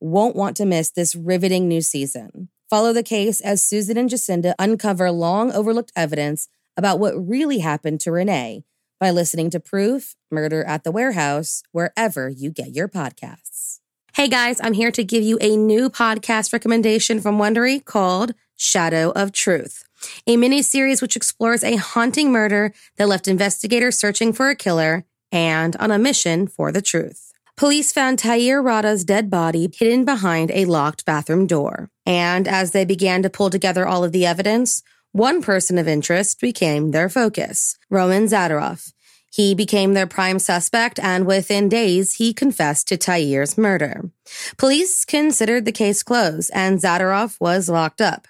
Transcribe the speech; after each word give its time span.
won't 0.00 0.36
want 0.36 0.56
to 0.56 0.64
miss 0.64 0.90
this 0.90 1.14
riveting 1.14 1.68
new 1.68 1.80
season. 1.80 2.48
Follow 2.70 2.92
the 2.92 3.02
case 3.02 3.40
as 3.40 3.62
Susan 3.62 3.96
and 3.96 4.10
Jacinda 4.10 4.54
uncover 4.58 5.10
long 5.10 5.50
overlooked 5.52 5.92
evidence 5.96 6.48
about 6.76 6.98
what 6.98 7.14
really 7.14 7.58
happened 7.58 8.00
to 8.00 8.12
Renee 8.12 8.64
by 9.00 9.10
listening 9.10 9.50
to 9.50 9.60
Proof 9.60 10.14
Murder 10.30 10.64
at 10.64 10.84
the 10.84 10.92
Warehouse 10.92 11.62
wherever 11.72 12.28
you 12.28 12.50
get 12.50 12.74
your 12.74 12.88
podcasts. 12.88 13.80
Hey 14.14 14.28
guys, 14.28 14.60
I'm 14.62 14.72
here 14.72 14.90
to 14.90 15.04
give 15.04 15.22
you 15.22 15.38
a 15.40 15.56
new 15.56 15.88
podcast 15.88 16.52
recommendation 16.52 17.20
from 17.20 17.38
Wondery 17.38 17.84
called 17.84 18.34
Shadow 18.56 19.12
of 19.12 19.32
Truth, 19.32 19.84
a 20.26 20.36
mini 20.36 20.60
series 20.60 21.00
which 21.00 21.14
explores 21.14 21.62
a 21.62 21.76
haunting 21.76 22.32
murder 22.32 22.72
that 22.96 23.08
left 23.08 23.28
investigators 23.28 23.96
searching 23.96 24.32
for 24.32 24.48
a 24.48 24.56
killer 24.56 25.04
and 25.30 25.76
on 25.76 25.90
a 25.90 25.98
mission 25.98 26.48
for 26.48 26.72
the 26.72 26.82
truth. 26.82 27.32
Police 27.58 27.92
found 27.92 28.20
Tair 28.20 28.62
Rada's 28.62 29.04
dead 29.04 29.28
body 29.28 29.68
hidden 29.76 30.04
behind 30.04 30.52
a 30.52 30.64
locked 30.64 31.04
bathroom 31.04 31.46
door. 31.46 31.90
And 32.06 32.46
as 32.46 32.70
they 32.70 32.84
began 32.84 33.22
to 33.24 33.30
pull 33.30 33.50
together 33.50 33.84
all 33.84 34.04
of 34.04 34.12
the 34.12 34.24
evidence, 34.24 34.82
one 35.10 35.42
person 35.42 35.76
of 35.76 35.88
interest 35.88 36.40
became 36.40 36.92
their 36.92 37.08
focus, 37.08 37.76
Roman 37.90 38.28
Zadorov, 38.28 38.92
he 39.32 39.54
became 39.54 39.94
their 39.94 40.06
prime 40.06 40.38
suspect, 40.38 40.98
and 40.98 41.26
within 41.26 41.68
days, 41.68 42.14
he 42.14 42.32
confessed 42.32 42.88
to 42.88 42.96
Tair's 42.96 43.58
murder. 43.58 44.10
Police 44.56 45.04
considered 45.04 45.64
the 45.64 45.72
case 45.72 46.02
closed, 46.02 46.50
and 46.54 46.80
Zadorov 46.80 47.36
was 47.40 47.68
locked 47.68 48.00
up. 48.00 48.26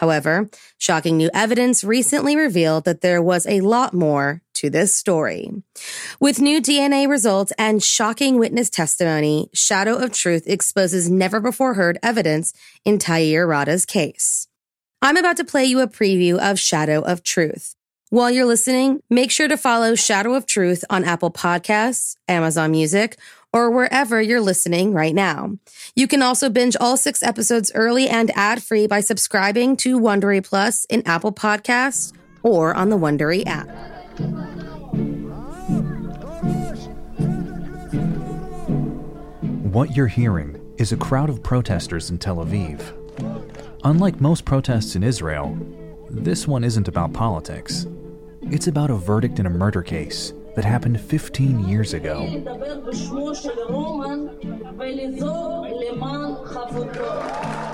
However, 0.00 0.48
shocking 0.78 1.18
new 1.18 1.28
evidence 1.34 1.84
recently 1.84 2.34
revealed 2.34 2.86
that 2.86 3.02
there 3.02 3.20
was 3.20 3.46
a 3.46 3.60
lot 3.60 3.92
more 3.92 4.40
to 4.54 4.70
this 4.70 4.94
story. 4.94 5.50
With 6.18 6.40
new 6.40 6.62
DNA 6.62 7.06
results 7.06 7.52
and 7.58 7.82
shocking 7.82 8.38
witness 8.38 8.70
testimony, 8.70 9.50
Shadow 9.52 9.96
of 9.96 10.12
Truth 10.12 10.44
exposes 10.46 11.10
never 11.10 11.38
before 11.38 11.74
heard 11.74 11.98
evidence 12.02 12.54
in 12.86 12.98
Tair 12.98 13.46
Rada's 13.46 13.84
case. 13.84 14.48
I'm 15.02 15.18
about 15.18 15.36
to 15.36 15.44
play 15.44 15.66
you 15.66 15.80
a 15.80 15.86
preview 15.86 16.38
of 16.38 16.58
Shadow 16.58 17.02
of 17.02 17.22
Truth. 17.22 17.76
While 18.08 18.30
you're 18.30 18.46
listening, 18.46 19.02
make 19.10 19.30
sure 19.30 19.48
to 19.48 19.56
follow 19.58 19.94
Shadow 19.94 20.32
of 20.32 20.46
Truth 20.46 20.82
on 20.88 21.04
Apple 21.04 21.30
Podcasts, 21.30 22.16
Amazon 22.26 22.70
Music, 22.70 23.18
or 23.52 23.70
wherever 23.70 24.20
you're 24.20 24.40
listening 24.40 24.92
right 24.92 25.14
now. 25.14 25.56
You 25.94 26.06
can 26.06 26.22
also 26.22 26.48
binge 26.48 26.76
all 26.80 26.96
six 26.96 27.22
episodes 27.22 27.72
early 27.74 28.08
and 28.08 28.30
ad-free 28.34 28.86
by 28.86 29.00
subscribing 29.00 29.76
to 29.78 29.98
Wondery 29.98 30.44
Plus 30.44 30.84
in 30.86 31.02
Apple 31.06 31.32
Podcasts 31.32 32.12
or 32.42 32.74
on 32.74 32.90
the 32.90 32.98
Wondery 32.98 33.44
app. 33.46 33.68
What 39.72 39.96
you're 39.96 40.06
hearing 40.08 40.60
is 40.78 40.92
a 40.92 40.96
crowd 40.96 41.30
of 41.30 41.42
protesters 41.42 42.10
in 42.10 42.18
Tel 42.18 42.36
Aviv. 42.36 42.80
Unlike 43.84 44.20
most 44.20 44.44
protests 44.44 44.96
in 44.96 45.02
Israel, 45.02 45.56
this 46.10 46.46
one 46.46 46.64
isn't 46.64 46.88
about 46.88 47.12
politics. 47.12 47.86
It's 48.42 48.66
about 48.66 48.90
a 48.90 48.96
verdict 48.96 49.38
in 49.38 49.46
a 49.46 49.50
murder 49.50 49.82
case 49.82 50.32
that 50.60 50.66
happened 50.66 51.00
15 51.00 51.66
years 51.66 51.94
ago. 51.94 52.26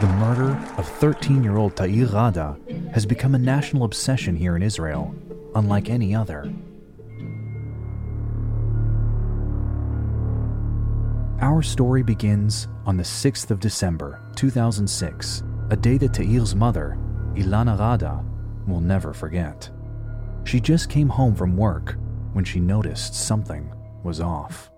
The 0.01 0.15
murder 0.21 0.57
of 0.79 0.87
13 0.87 1.43
year 1.43 1.57
old 1.57 1.75
Tair 1.75 2.07
Rada 2.07 2.57
has 2.93 3.05
become 3.05 3.35
a 3.35 3.41
national 3.41 3.83
obsession 3.83 4.37
here 4.37 4.55
in 4.55 4.63
Israel, 4.63 5.13
unlike 5.57 5.91
any 5.91 6.15
other. 6.15 6.55
Our 11.41 11.63
story 11.63 12.05
begins 12.05 12.69
on 12.85 12.97
the 12.97 13.03
6th 13.03 13.51
of 13.51 13.59
December, 13.59 14.23
2006, 14.37 15.43
a 15.71 15.77
day 15.77 15.99
that 15.99 16.15
Tair's 16.15 16.55
mother, 16.55 16.97
Ilana 17.35 17.77
Rada, 17.77 18.25
will 18.69 18.81
never 18.81 19.13
forget. 19.13 19.69
She 20.45 20.61
just 20.61 20.89
came 20.89 21.09
home 21.09 21.35
from 21.35 21.57
work 21.57 21.97
when 22.37 22.45
she 22.45 22.61
noticed 22.61 23.15
something 23.15 23.73
was 24.05 24.21
off. 24.21 24.71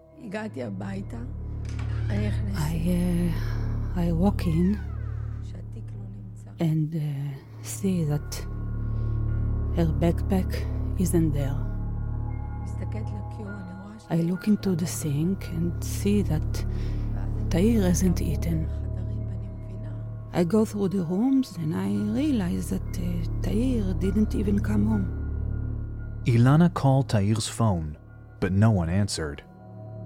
I, 2.57 3.33
uh, 3.97 4.01
I 4.01 4.13
walk 4.13 4.47
in 4.47 4.79
and 6.61 6.95
uh, 6.95 7.37
see 7.63 8.05
that 8.05 8.47
her 9.75 9.87
backpack 9.87 10.51
isn't 11.01 11.33
there. 11.33 11.59
I 14.09 14.17
look 14.19 14.47
into 14.47 14.77
the 14.77 14.87
sink 14.87 15.49
and 15.49 15.83
see 15.83 16.23
that 16.23 16.65
Tair 17.51 17.83
hasn't 17.83 18.23
eaten. 18.23 18.71
I 20.33 20.45
go 20.45 20.65
through 20.65 20.91
the 20.91 21.03
rooms 21.03 21.57
and 21.57 21.75
I 21.75 21.91
realize 21.91 22.71
that 22.71 22.89
uh, 22.97 23.43
Tair 23.43 23.95
didn't 23.95 24.37
even 24.37 24.61
come 24.61 24.87
home. 24.87 25.18
Ilana 26.29 26.75
called 26.75 27.09
Tair's 27.09 27.49
phone, 27.49 27.97
but 28.39 28.53
no 28.53 28.71
one 28.71 28.91
answered. 28.91 29.43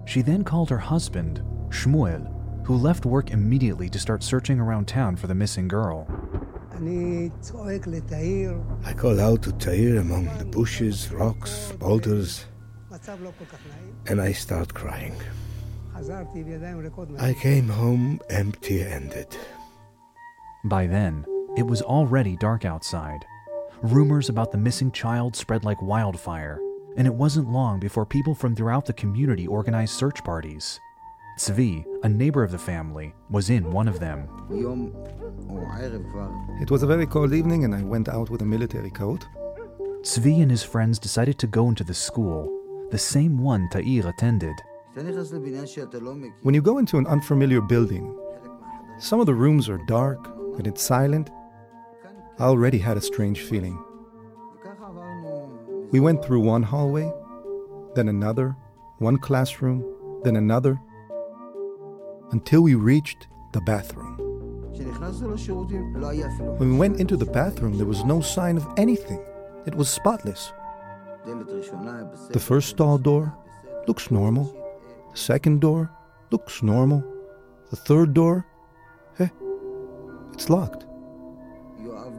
She 0.04 0.22
then 0.22 0.44
called 0.44 0.70
her 0.70 0.78
husband, 0.78 1.42
Shmuel, 1.70 2.64
who 2.64 2.76
left 2.76 3.04
work 3.04 3.32
immediately 3.32 3.88
to 3.88 3.98
start 3.98 4.22
searching 4.22 4.60
around 4.60 4.86
town 4.86 5.16
for 5.16 5.26
the 5.26 5.34
missing 5.34 5.66
girl. 5.66 6.06
I 8.84 8.92
called 8.92 9.18
out 9.18 9.42
to 9.42 9.52
Tair 9.54 9.96
among 9.96 10.26
the 10.38 10.44
bushes, 10.44 11.10
rocks, 11.10 11.72
boulders, 11.72 12.44
and 14.06 14.20
I 14.20 14.30
start 14.30 14.72
crying. 14.72 15.16
I 17.18 17.34
came 17.34 17.68
home 17.68 18.20
empty 18.30 18.78
handed. 18.78 19.36
By 20.66 20.86
then, 20.86 21.26
it 21.56 21.66
was 21.66 21.82
already 21.82 22.36
dark 22.36 22.64
outside. 22.64 23.24
Rumors 23.82 24.28
about 24.28 24.52
the 24.52 24.58
missing 24.58 24.92
child 24.92 25.34
spread 25.34 25.64
like 25.64 25.82
wildfire, 25.82 26.60
and 26.96 27.04
it 27.04 27.12
wasn't 27.12 27.50
long 27.50 27.80
before 27.80 28.06
people 28.06 28.32
from 28.32 28.54
throughout 28.54 28.86
the 28.86 28.92
community 28.92 29.48
organized 29.48 29.94
search 29.94 30.22
parties. 30.22 30.78
Tzvi, 31.36 31.84
a 32.04 32.08
neighbor 32.08 32.44
of 32.44 32.52
the 32.52 32.58
family, 32.58 33.12
was 33.28 33.50
in 33.50 33.72
one 33.72 33.88
of 33.88 33.98
them. 33.98 34.28
It 36.60 36.70
was 36.70 36.84
a 36.84 36.86
very 36.86 37.08
cold 37.08 37.34
evening, 37.34 37.64
and 37.64 37.74
I 37.74 37.82
went 37.82 38.08
out 38.08 38.30
with 38.30 38.42
a 38.42 38.44
military 38.44 38.90
coat. 38.90 39.26
Tzvi 40.02 40.42
and 40.42 40.50
his 40.50 40.62
friends 40.62 41.00
decided 41.00 41.40
to 41.40 41.48
go 41.48 41.68
into 41.68 41.82
the 41.82 41.92
school, 41.92 42.48
the 42.92 42.98
same 42.98 43.36
one 43.36 43.68
Tair 43.70 44.06
attended. 44.06 44.54
When 44.94 46.54
you 46.54 46.62
go 46.62 46.78
into 46.78 46.98
an 46.98 47.06
unfamiliar 47.08 47.60
building, 47.60 48.16
some 49.00 49.18
of 49.18 49.26
the 49.26 49.34
rooms 49.34 49.68
are 49.68 49.84
dark 49.88 50.24
and 50.56 50.68
it's 50.68 50.82
silent. 50.82 51.30
I 52.42 52.46
already 52.46 52.78
had 52.78 52.96
a 52.96 53.00
strange 53.00 53.42
feeling. 53.42 53.78
We 55.92 56.00
went 56.00 56.24
through 56.24 56.40
one 56.40 56.64
hallway, 56.64 57.08
then 57.94 58.08
another, 58.08 58.56
one 58.98 59.16
classroom, 59.18 59.84
then 60.24 60.34
another, 60.34 60.80
until 62.32 62.62
we 62.62 62.74
reached 62.74 63.28
the 63.52 63.60
bathroom. 63.60 64.16
When 66.58 66.72
we 66.72 66.78
went 66.78 66.98
into 66.98 67.16
the 67.16 67.26
bathroom, 67.26 67.78
there 67.78 67.86
was 67.86 68.02
no 68.02 68.20
sign 68.20 68.56
of 68.56 68.66
anything. 68.76 69.24
It 69.64 69.76
was 69.76 69.88
spotless. 69.88 70.52
The 71.24 72.42
first 72.44 72.70
stall 72.70 72.98
door 72.98 73.32
looks 73.86 74.10
normal. 74.10 74.46
The 75.12 75.18
second 75.18 75.60
door 75.60 75.92
looks 76.32 76.60
normal. 76.60 77.04
The 77.70 77.76
third 77.76 78.14
door, 78.14 78.48
eh, 79.20 79.28
it's 80.32 80.50
locked. 80.50 80.86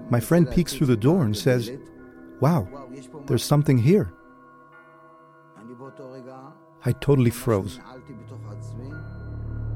My 0.09 0.19
friend 0.19 0.49
peeks 0.49 0.73
through 0.73 0.87
the 0.87 0.97
door 0.97 1.23
and 1.23 1.35
says, 1.35 1.71
Wow, 2.39 2.67
there's 3.25 3.43
something 3.43 3.77
here. 3.77 4.13
I 6.85 6.91
totally 6.93 7.29
froze. 7.29 7.79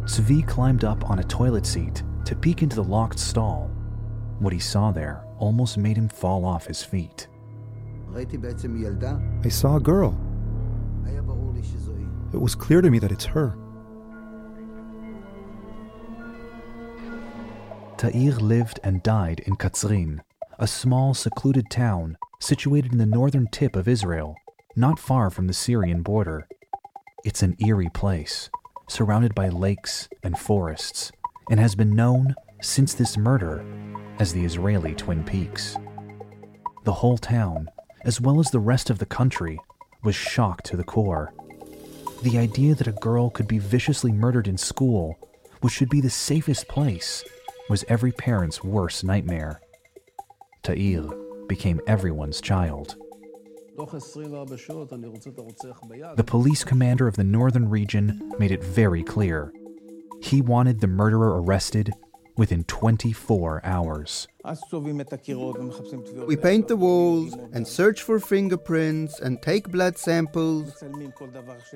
Tzvi 0.04 0.48
climbed 0.48 0.84
up 0.84 1.10
on 1.10 1.20
a 1.20 1.24
toilet 1.24 1.66
seat 1.66 2.04
to 2.26 2.36
peek 2.36 2.62
into 2.62 2.76
the 2.76 2.84
locked 2.84 3.20
stall. 3.20 3.72
What 4.40 4.54
he 4.54 4.60
saw 4.60 4.92
there 4.92 5.24
almost 5.40 5.78
made 5.78 5.98
him 5.98 6.10
fall 6.10 6.46
off 6.46 6.68
his 6.68 6.84
feet. 6.84 7.28
I 9.44 9.50
saw 9.50 9.78
a 9.78 9.80
girl. 9.80 10.20
It 12.34 12.42
was 12.42 12.56
clear 12.56 12.82
to 12.82 12.90
me 12.90 13.00
that 13.00 13.12
it's 13.12 13.26
her. 13.26 13.58
Tair 17.98 18.34
lived 18.34 18.80
and 18.84 19.02
died 19.02 19.42
in 19.48 19.56
Katzrin, 19.56 20.20
a 20.60 20.68
small, 20.68 21.16
secluded 21.16 21.72
town 21.72 22.16
situated 22.40 22.92
in 22.92 23.00
the 23.00 23.08
northern 23.08 23.48
tip 23.48 23.76
of 23.76 23.88
Israel, 23.88 24.36
not 24.76 25.00
far 25.00 25.32
from 25.32 25.48
the 25.48 25.54
Syrian 25.54 26.04
border. 26.04 26.48
It's 27.26 27.42
an 27.42 27.56
eerie 27.60 27.90
place, 27.90 28.52
surrounded 28.88 29.34
by 29.34 29.50
lakes 29.50 30.08
and 30.22 30.38
forests, 30.38 31.12
and 31.50 31.60
has 31.60 31.74
been 31.74 31.96
known 31.96 32.36
since 32.62 32.94
this 32.94 33.18
murder 33.18 33.66
as 34.20 34.32
the 34.32 34.46
Israeli 34.46 34.94
Twin 34.94 35.24
Peaks. 35.24 35.76
The 36.84 36.94
whole 36.94 37.18
town, 37.18 37.70
as 38.06 38.22
well 38.22 38.40
as 38.40 38.52
the 38.52 38.60
rest 38.60 38.92
of 38.92 39.00
the 39.00 39.08
country, 39.08 39.60
was 40.04 40.16
shocked 40.16 40.68
to 40.68 40.78
the 40.78 40.84
core. 40.84 41.34
The 42.22 42.38
idea 42.38 42.76
that 42.76 42.88
a 42.88 42.92
girl 42.92 43.32
could 43.32 43.48
be 43.48 43.58
viciously 43.58 44.12
murdered 44.12 44.48
in 44.48 44.58
school, 44.58 45.18
which 45.62 45.74
should 45.74 45.90
be 45.90 46.02
the 46.02 46.10
safest 46.12 46.68
place, 46.68 47.24
was 47.70 47.86
every 47.88 48.12
parent's 48.12 48.64
worst 48.64 49.04
nightmare. 49.04 49.62
Tair 50.64 51.04
became 51.48 51.80
everyone's 51.88 52.42
child. 52.42 52.96
The 56.16 56.24
police 56.26 56.64
commander 56.64 57.08
of 57.08 57.16
the 57.16 57.24
northern 57.24 57.70
region 57.70 58.32
made 58.40 58.52
it 58.52 58.64
very 58.64 59.04
clear. 59.04 59.54
He 60.22 60.42
wanted 60.42 60.82
the 60.82 60.88
murderer 60.88 61.42
arrested 61.42 61.94
within 62.38 62.64
24 62.64 63.62
hours. 63.64 64.28
We 66.26 66.36
paint 66.36 66.68
the 66.68 66.76
walls 66.76 67.34
and 67.54 67.68
search 67.68 68.02
for 68.02 68.20
fingerprints 68.20 69.20
and 69.20 69.42
take 69.42 69.70
blood 69.70 69.98
samples. 69.98 70.84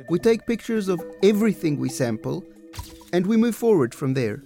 We 0.10 0.20
take 0.20 0.48
pictures 0.48 0.88
of 0.88 1.04
everything 1.24 1.78
we 1.78 1.90
sample 1.90 2.44
and 3.14 3.28
we 3.28 3.38
move 3.38 3.56
forward 3.56 3.94
from 3.94 4.14
there. 4.14 4.44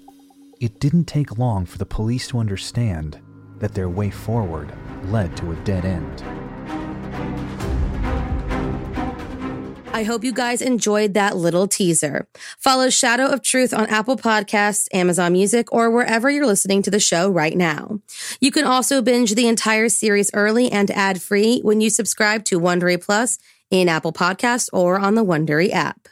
It 0.61 0.79
didn't 0.79 1.05
take 1.05 1.37
long 1.37 1.65
for 1.65 1.77
the 1.77 1.85
police 1.85 2.27
to 2.29 2.39
understand 2.39 3.19
that 3.59 3.73
their 3.73 3.89
way 3.89 4.09
forward 4.09 4.73
led 5.05 5.35
to 5.37 5.51
a 5.51 5.55
dead 5.63 5.83
end. 5.83 6.23
I 9.93 10.03
hope 10.03 10.23
you 10.23 10.33
guys 10.33 10.61
enjoyed 10.61 11.13
that 11.13 11.37
little 11.37 11.67
teaser. 11.67 12.27
Follow 12.57 12.89
Shadow 12.89 13.27
of 13.27 13.41
Truth 13.41 13.73
on 13.73 13.87
Apple 13.87 14.17
Podcasts, 14.17 14.87
Amazon 14.93 15.33
Music, 15.33 15.71
or 15.71 15.89
wherever 15.89 16.29
you're 16.29 16.45
listening 16.45 16.81
to 16.83 16.91
the 16.91 16.99
show 16.99 17.29
right 17.29 17.55
now. 17.55 17.99
You 18.41 18.51
can 18.51 18.65
also 18.65 19.01
binge 19.01 19.35
the 19.35 19.47
entire 19.47 19.87
series 19.87 20.31
early 20.33 20.69
and 20.69 20.91
ad 20.91 21.21
free 21.21 21.61
when 21.61 21.79
you 21.79 21.89
subscribe 21.89 22.43
to 22.45 22.59
Wondery 22.59 23.01
Plus 23.01 23.39
in 23.71 23.87
Apple 23.87 24.13
Podcasts 24.13 24.69
or 24.73 24.99
on 24.99 25.15
the 25.15 25.23
Wondery 25.23 25.71
app. 25.71 26.09